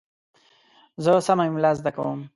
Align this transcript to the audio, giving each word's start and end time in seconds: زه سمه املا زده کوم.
زه 1.03 1.11
سمه 1.27 1.43
املا 1.47 1.71
زده 1.79 1.91
کوم. 1.95 2.19